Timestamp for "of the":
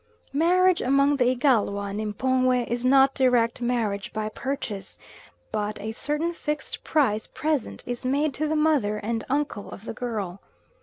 9.69-9.93